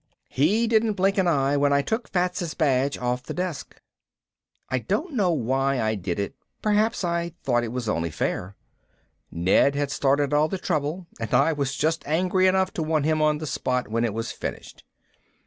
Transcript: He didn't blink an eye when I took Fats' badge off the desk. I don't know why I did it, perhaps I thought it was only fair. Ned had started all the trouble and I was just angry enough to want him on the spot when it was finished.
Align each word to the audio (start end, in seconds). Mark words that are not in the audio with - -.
He 0.29 0.65
didn't 0.65 0.93
blink 0.93 1.19
an 1.19 1.27
eye 1.27 1.55
when 1.57 1.71
I 1.71 1.83
took 1.83 2.07
Fats' 2.09 2.55
badge 2.55 2.97
off 2.97 3.21
the 3.21 3.35
desk. 3.35 3.79
I 4.67 4.79
don't 4.79 5.13
know 5.13 5.29
why 5.29 5.79
I 5.79 5.93
did 5.93 6.17
it, 6.17 6.33
perhaps 6.59 7.03
I 7.03 7.33
thought 7.43 7.63
it 7.63 7.71
was 7.71 7.87
only 7.87 8.09
fair. 8.09 8.55
Ned 9.29 9.75
had 9.75 9.91
started 9.91 10.33
all 10.33 10.47
the 10.47 10.57
trouble 10.57 11.05
and 11.19 11.31
I 11.35 11.53
was 11.53 11.75
just 11.75 12.01
angry 12.07 12.47
enough 12.47 12.73
to 12.73 12.81
want 12.81 13.05
him 13.05 13.21
on 13.21 13.37
the 13.37 13.45
spot 13.45 13.89
when 13.89 14.03
it 14.03 14.15
was 14.15 14.31
finished. 14.31 14.83